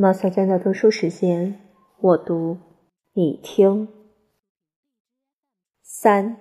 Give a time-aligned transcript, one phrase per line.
[0.00, 1.58] 马小娟的读书时间，
[2.00, 2.58] 我读，
[3.14, 3.88] 你听。
[5.82, 6.36] 三，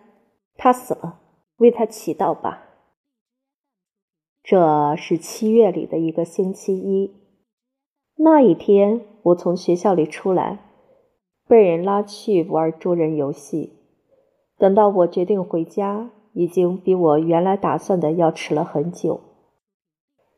[0.56, 1.22] 他死了，
[1.56, 2.66] 为他祈祷吧。
[4.44, 7.16] 这是七月里的一个星期一，
[8.18, 10.60] 那一天我从学校里出来，
[11.48, 13.80] 被人拉去玩捉人游戏。
[14.60, 19.20] 等到我决定回家，已经比我原来打算的要迟了很久。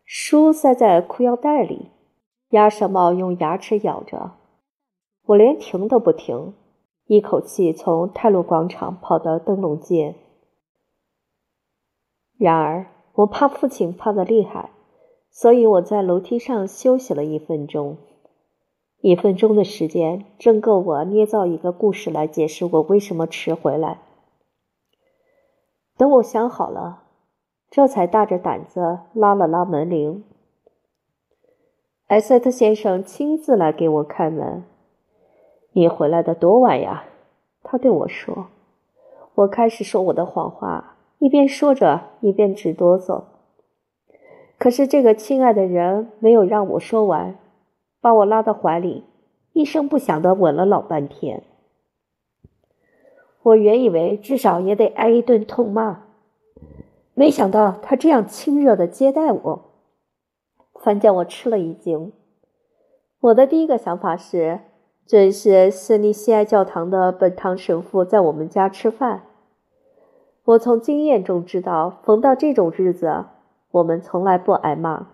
[0.06, 1.92] 书塞在裤腰带里。
[2.50, 4.31] 鸭舌帽用牙齿咬着，
[5.26, 6.55] 我连停都不停，
[7.05, 10.16] 一口气从泰路广场跑到灯笼街。
[12.38, 14.71] 然而，我怕父亲怕得厉害，
[15.30, 17.98] 所以我在楼梯上休息了一分钟。
[19.02, 23.99] 一分钟的时间正够我捏造一个故事来解释我为什么迟回来。
[25.95, 27.04] 等我想好了，
[27.70, 30.23] 这才大着胆子拉了拉门铃。
[32.09, 34.63] 艾塞特先生亲自来给我开门。
[35.74, 37.04] 你回来的多晚呀？
[37.62, 38.48] 他对我说。
[39.35, 43.26] 我开始说我的谎话，一边说着一边直哆嗦。
[44.57, 47.37] 可是这个亲爱的人没有让我说完，
[48.02, 49.04] 把我拉到怀里，
[49.54, 51.43] 一声不响的吻了老半天。
[53.43, 56.05] 我原以为至少也得挨一顿痛骂，
[57.13, 59.68] 没想到他这样亲热的接待我。
[60.82, 62.12] 反叫我吃了一惊。
[63.20, 64.62] 我的第一个想法是，
[65.06, 69.24] 这是斯尼西埃教堂的本堂神父在我们家吃饭。
[70.46, 73.25] 我从经验中知道，逢到这种日子，
[73.72, 75.08] 我们从来不挨骂。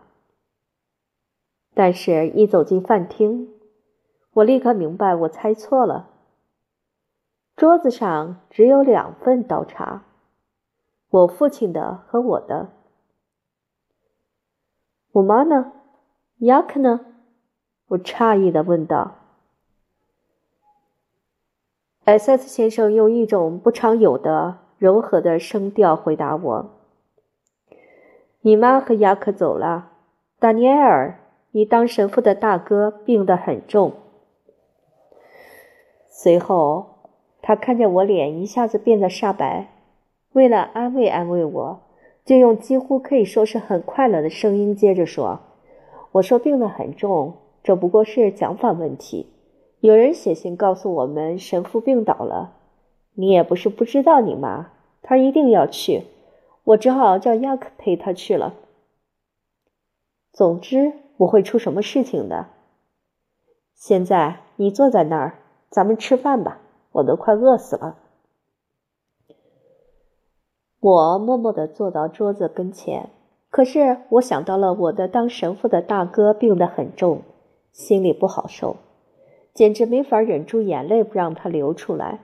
[1.74, 3.50] 但是，一走进饭厅，
[4.36, 6.10] 我立刻明白我猜错了。
[7.56, 10.04] 桌子上只有两份倒茶，
[11.10, 12.70] 我父亲的和我的。
[15.16, 15.72] 我妈呢？
[16.40, 17.00] 雅克呢？
[17.88, 19.16] 我诧异的问道。
[22.04, 26.70] 艾塞斯先生用一种不常有的柔和的声调回答我
[28.44, 29.94] ：“你妈和雅克走了。
[30.38, 31.18] 达尼埃尔，
[31.52, 33.94] 你当神父的大哥病得很重。”
[36.12, 37.10] 随后，
[37.42, 39.70] 他看见我脸一下子变得煞白，
[40.34, 41.85] 为了安慰安慰我。
[42.26, 45.42] 就用几乎可以说是很快乐的声音接着说
[46.12, 49.28] ：“我说病得很重，这不过是讲法问题。
[49.80, 52.56] 有人写信告诉我们神父病倒了，
[53.14, 54.72] 你也不是不知道你妈，
[55.04, 56.06] 她一定要去，
[56.64, 58.56] 我只好叫亚克陪她去了。
[60.34, 62.48] 总之不会出什么事情的。
[63.76, 65.38] 现在你坐在那儿，
[65.70, 66.60] 咱们吃饭吧，
[66.94, 68.00] 我都快饿死了。”
[70.86, 73.10] 我默默地坐到桌子跟前，
[73.50, 77.24] 可是我想到了我的当神父的大哥病得很重，
[77.72, 78.76] 心里不好受，
[79.52, 82.20] 简直没法忍住眼泪不让他流出来。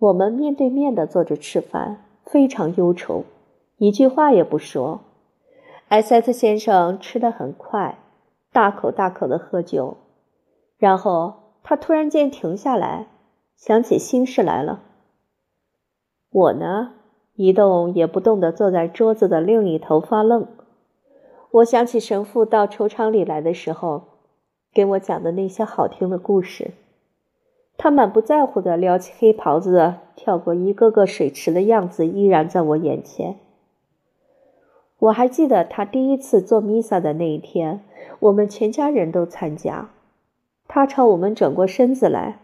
[0.00, 3.22] 我们面对面的坐着吃饭，非常忧愁，
[3.76, 5.02] 一句话也不说。
[5.90, 7.96] 埃塞特先生吃得很快，
[8.52, 9.96] 大口大口的喝酒，
[10.78, 13.06] 然后他突然间停下来，
[13.56, 14.80] 想起心事来了。
[16.32, 16.94] 我呢？
[17.36, 20.46] 一动也不动地坐在桌子的另一头发愣。
[21.52, 24.02] 我想起神父到球场里来的时候，
[24.74, 26.72] 给我讲的那些好听的故事。
[27.78, 33.36] 他满不在乎地撩起黑袍子，跳过一个个水池的样子依然在我眼前。
[34.98, 37.84] 我还记得他第一次做弥撒的那一天，
[38.20, 39.90] 我们全家人都参加。
[40.66, 42.40] 他朝我们转过身子来，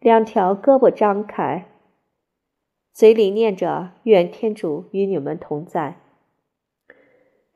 [0.00, 1.66] 两条胳膊张开。
[2.92, 5.96] 嘴里念着“愿天主与你们同在”。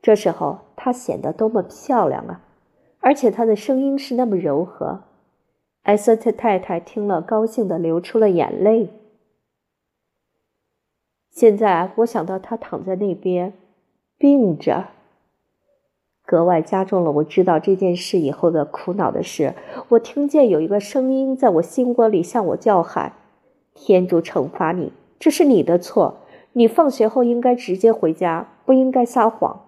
[0.01, 2.41] 这时候，她显得多么漂亮啊！
[2.99, 5.03] 而且她的声音是那么柔和。
[5.83, 8.89] 艾瑟特太太听了，高兴的流出了眼泪。
[11.29, 13.53] 现在我想到她躺在那边，
[14.17, 14.87] 病着，
[16.25, 19.53] 格外加重了我知道这件事以后的苦恼的是。
[19.89, 23.13] 我听见有一个声音在我心窝里向我叫喊
[23.75, 26.19] ：“天主惩罚你！”这是你的错，
[26.53, 29.61] 你放学后应该直接回家，不应该撒谎。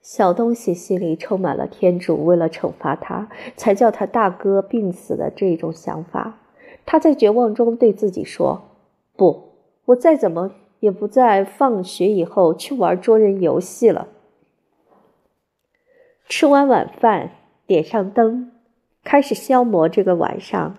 [0.00, 6.38] 小东西心里充满了天主为了惩罚他才叫他大哥病死的这种想法。
[6.86, 8.62] 他在绝望中对自己说
[9.16, 9.50] ：“不，
[9.86, 14.08] 我再怎么也不在放学以后去玩捉人游戏了。”
[16.26, 17.32] 吃完晚饭，
[17.66, 18.52] 点上灯，
[19.04, 20.76] 开始消磨这个晚上。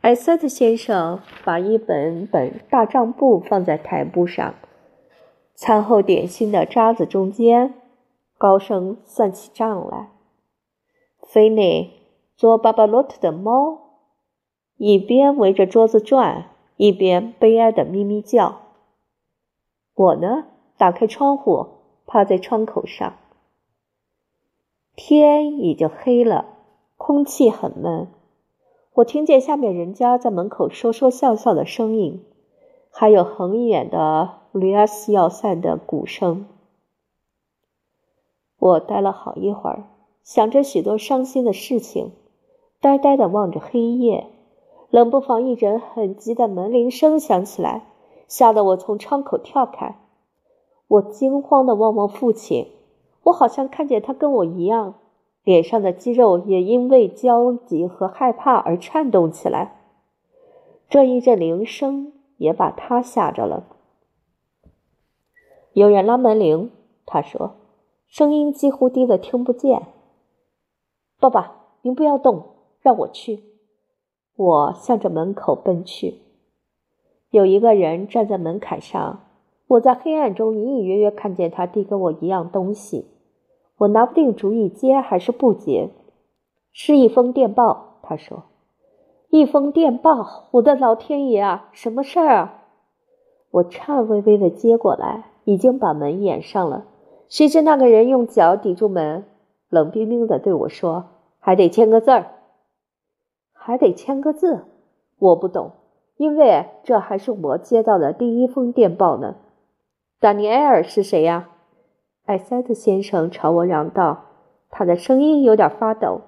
[0.00, 4.54] 艾瑟特先生把一本本大账簿放在台布上，
[5.54, 7.74] 餐后点心的渣子中间，
[8.38, 10.08] 高声算起账来。
[11.22, 11.90] 菲内
[12.34, 13.98] 做巴巴洛特的猫，
[14.78, 16.46] 一边围着桌子转，
[16.78, 18.62] 一边悲哀的咪咪叫。
[19.94, 20.46] 我呢，
[20.78, 21.66] 打开窗户，
[22.06, 23.12] 趴在窗口上。
[24.96, 26.46] 天已经黑了，
[26.96, 28.08] 空气很闷。
[28.94, 32.24] 我听见下面人家在门口说说笑笑的声音，
[32.90, 36.46] 还有很远的吕亚斯要塞的鼓声。
[38.58, 39.84] 我待了好一会儿，
[40.24, 42.12] 想着许多伤心的事情，
[42.80, 44.26] 呆呆的望着黑夜。
[44.90, 47.86] 冷不防，一阵很急的门铃声响起来，
[48.26, 50.00] 吓得我从窗口跳开。
[50.88, 52.72] 我惊慌的望望父亲，
[53.22, 54.94] 我好像看见他跟我一样。
[55.42, 59.80] 脸上的肌肉也因为焦急和害怕而颤动起来。
[60.88, 63.64] 这一阵铃声也把他吓着了。
[65.72, 66.70] 有人拉门铃，
[67.06, 67.54] 他说，
[68.08, 69.86] 声音几乎低得听不见。
[71.20, 72.44] 爸爸，您不要动，
[72.80, 73.44] 让我去。
[74.34, 76.22] 我向着门口奔去。
[77.30, 79.26] 有一个人站在门槛上，
[79.68, 83.09] 我在黑暗中隐隐约约看见他递给我一样东西。
[83.80, 85.88] 我拿不定主意接还是不接，
[86.70, 87.98] 是一封电报。
[88.02, 88.42] 他说
[89.30, 92.62] ：“一封电报，我的老天爷啊，什么事儿啊？”
[93.50, 96.84] 我颤巍巍的接过来，已经把门掩上了。
[97.30, 99.24] 谁知那个人用脚抵住门，
[99.70, 101.06] 冷冰冰的对我说
[101.40, 102.32] ：“还得签个字儿，
[103.54, 104.66] 还得签个字。”
[105.18, 105.70] 我不懂，
[106.18, 109.36] 因为这还是我接到的第一封电报呢。
[110.18, 111.48] 丹尼埃尔是谁呀？
[112.30, 114.26] 艾塞特先生朝我嚷道，
[114.70, 116.20] 他的声音有点发抖。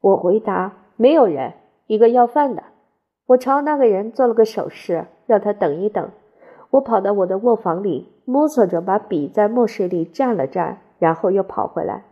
[0.00, 1.52] 我回答：“没有人，
[1.86, 2.62] 一个要饭的。”
[3.28, 6.10] 我朝那个人做了个手势，让他等一等。
[6.70, 12.06] 我跑到我的卧房里，摸索着把笔在墨水里蘸了蘸，然后又跑回来。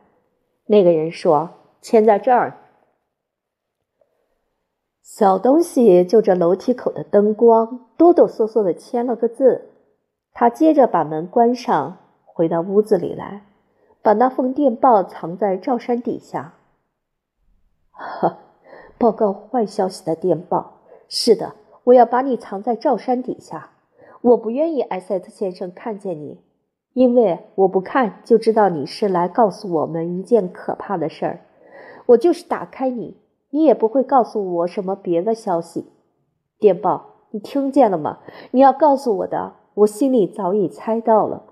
[0.67, 1.49] 那个人说
[1.81, 2.59] ：“签在这儿。”
[5.01, 9.71] 小东西就着楼梯口的灯光，哆哆嗦嗦的签了个字。
[10.35, 11.97] 他接着把门关上。
[12.33, 13.45] 回到屋子里来，
[14.03, 16.55] 把那封电报藏在罩衫底下。
[17.91, 18.39] 哈，
[18.99, 20.81] 报告坏消息的电报。
[21.09, 23.71] 是的，我要把你藏在罩衫底下。
[24.23, 26.41] 我不愿意埃塞特先生看见你，
[26.95, 31.41] 因为我不看就知道你是来告诉我们一件可怕的事儿。
[32.07, 33.17] 我就是打开你，
[33.51, 35.91] 你也不会告诉我什么别的消息。
[36.59, 38.21] 电报，你听见了吗？
[38.53, 41.43] 你要告诉我的，我心里早已猜到了。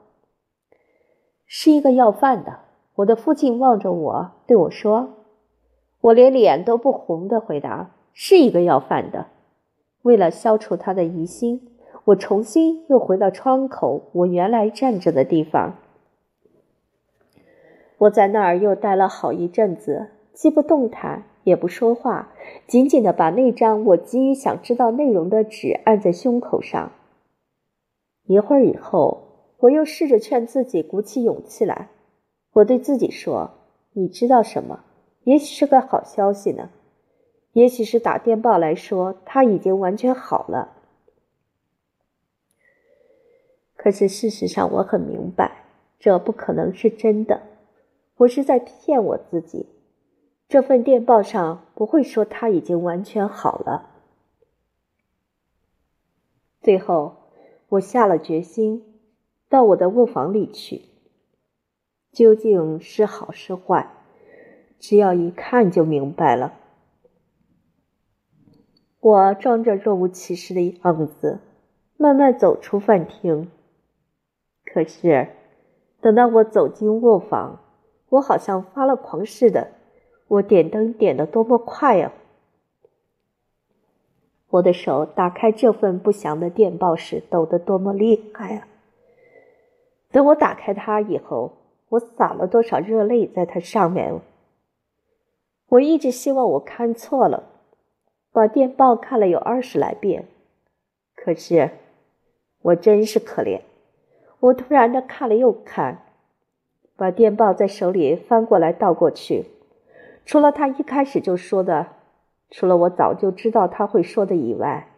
[1.53, 2.61] 是一个要饭的。
[2.95, 5.09] 我的父亲望着我，对我说
[6.01, 9.27] ：“我连脸都不红的回答，是一个要饭的。”
[10.03, 11.73] 为了消除他的疑心，
[12.05, 15.75] 我重新又回到窗口，我原来站着的地方。
[17.99, 22.29] 我在那儿又待了好一阵子，既不动弹，也不说话，
[22.69, 26.93] 紧紧的把那张我急于想知道内容的纸按在胸口上。
[28.27, 29.30] 一会儿以后。
[29.61, 31.89] 我又试着劝自己鼓起勇气来。
[32.53, 33.53] 我对自己说
[33.93, 34.85] ：“你知道什么？
[35.25, 36.71] 也许是个好消息呢。
[37.53, 40.77] 也许是打电报来说他已经完全好了。”
[43.77, 45.65] 可是事实上，我很明白，
[45.99, 47.43] 这不可能是真的。
[48.17, 49.67] 我是在骗我自己。
[50.49, 53.91] 这份电报上不会说他已经完全好了。
[56.61, 57.17] 最后，
[57.69, 58.90] 我下了决心。
[59.51, 60.83] 到我的卧房里去，
[62.13, 63.91] 究竟是好是坏，
[64.79, 66.55] 只要一看就明白了。
[69.01, 71.41] 我装着若无其事的样子，
[71.97, 73.51] 慢慢走出饭厅。
[74.65, 75.31] 可是，
[76.01, 77.61] 等到我走进卧房，
[78.11, 79.73] 我好像发了狂似的，
[80.29, 82.13] 我点灯点的多么快呀！
[84.51, 88.69] 我的手打开这份不祥的电报时，抖得多么厉害啊！
[90.13, 91.53] 等我打开它以后，
[91.89, 94.21] 我洒了多少热泪在它上面！
[95.69, 97.45] 我一直希望我看错了，
[98.33, 100.27] 把电报看了有二十来遍。
[101.15, 101.71] 可是，
[102.63, 103.61] 我真是可怜。
[104.41, 106.07] 我突然的看了又看，
[106.97, 109.45] 把电报在手里翻过来倒过去。
[110.25, 111.87] 除了他一开始就说的，
[112.51, 114.89] 除了我早就知道他会说的以外，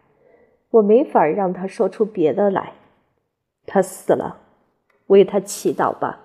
[0.71, 2.73] 我没法让他说出别的来。
[3.67, 4.39] 他死了。
[5.07, 6.21] 为他祈祷吧。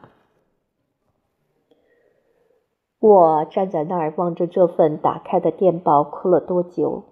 [2.99, 7.03] 我站在那儿望着这份打开的电报，哭了多久？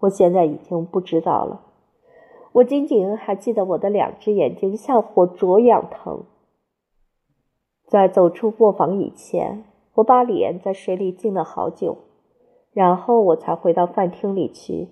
[0.00, 1.60] 我现在已经不知道了。
[2.52, 6.24] 我仅仅还记得我的两只眼睛像火灼一样疼。
[7.86, 11.98] 在走出卧房以前，我把脸在水里浸了好久，
[12.72, 14.88] 然后我才回到饭厅里去，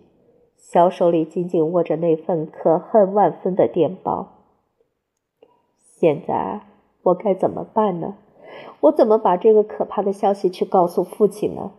[0.57, 4.34] 小手里紧紧握着那份可恨万分的电报。
[5.97, 6.61] 现在
[7.03, 8.17] 我该怎么办呢？
[8.81, 11.71] 我怎么把这个可怕的消息去告诉父亲呢？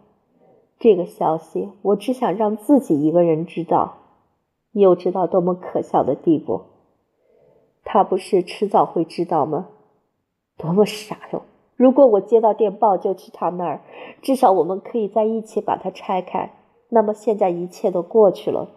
[0.80, 3.98] 这个消息我只想让自己一个人知道，
[4.72, 6.62] 又知道多么可笑的地步。
[7.84, 9.68] 他不是迟早会知道吗？
[10.58, 11.44] 多么傻哟！
[11.76, 13.82] 如果我接到电报就去他那儿，
[14.22, 16.52] 至少我们可以在一起把它拆开。
[16.90, 18.70] 那么现在一切都过去了。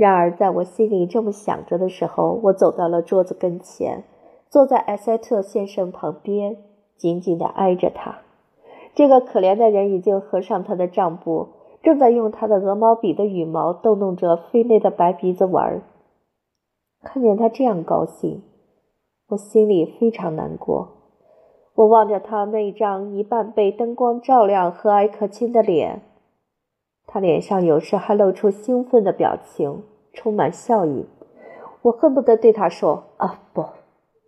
[0.00, 4.02] 然而，在我心里这么想着的时候，我走到了桌子跟前，
[4.48, 6.56] 坐在埃塞特先生旁边，
[6.96, 8.20] 紧紧地挨着他。
[8.94, 11.48] 这个可怜的人已经合上他的账簿，
[11.82, 15.82] 正在用他的鹅毛笔的羽毛逗弄着菲内的白鼻子玩。
[17.02, 18.42] 看见他这样高兴。
[19.28, 20.88] 我心里非常难过，
[21.74, 26.00] 我望着他那张一半被灯光照亮、和蔼可亲的脸，
[27.12, 31.06] 他脸上有时还露出兴奋的表情，充满笑意。
[31.82, 33.64] 我恨不得对他说：“啊，不，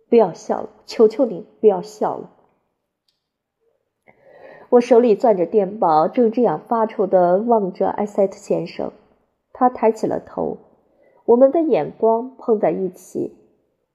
[0.09, 2.29] 不要笑了，求求你不要笑了。”
[4.67, 8.91] 我手里攥着电报，正这样发愁的望着艾塞特先生。
[9.53, 10.57] 他抬起了头，
[11.23, 13.37] 我们的眼光碰在一起。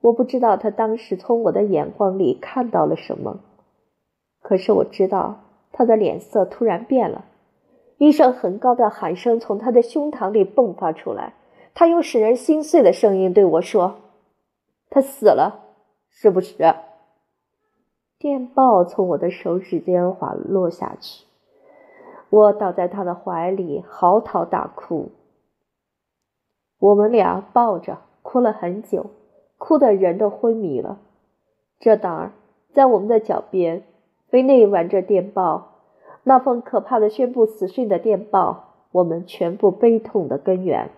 [0.01, 3.41] 我不知道他当时从我的眼光里看到了什么，
[4.41, 5.41] 可是我知道
[5.73, 7.27] 他的脸色突然变了，
[7.99, 11.35] 一声很高的喊声从他的胸膛里迸发出来，
[11.75, 13.97] 他用使人心碎的声音对我说
[14.89, 15.61] ：“他死了，
[16.09, 16.75] 是不是？”
[18.19, 21.25] 电报从我的手指间滑落下去，
[22.31, 25.11] 我倒在他的怀里嚎啕大哭，
[26.79, 29.07] 我们俩抱着哭了很久。
[29.57, 31.01] 哭的人都昏迷了。
[31.81, 32.33] 这当
[32.73, 33.83] 在我们的脚边，
[34.29, 35.78] 菲内玩着电报，
[36.29, 40.91] 那封可怕的宣布死讯的电报，我们全部悲痛的根源。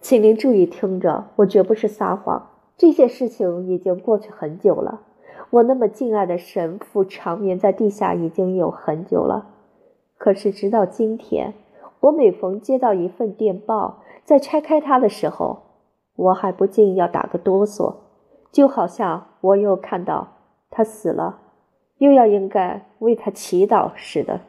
[0.00, 2.48] 请您注意听着，我绝不是撒谎。
[2.78, 5.02] 这些事情已经过去很久了。
[5.50, 9.50] 我那么敬爱的神父长眠在地下已经有很久了。
[10.16, 11.52] 可是直到今天，
[12.00, 15.58] 我每逢接到一份电报，在拆开它的时候，
[16.16, 17.96] 我还不禁要打个哆嗦，
[18.50, 20.28] 就好像我又看到
[20.70, 21.40] 他死了，
[22.00, 24.40] 又要应该为他祈祷似的。